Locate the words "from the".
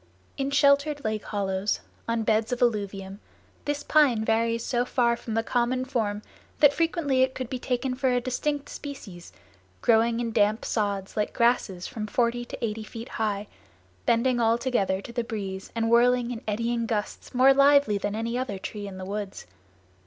5.15-5.43